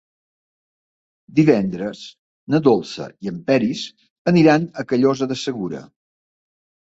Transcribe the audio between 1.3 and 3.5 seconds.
Divendres na Dolça i en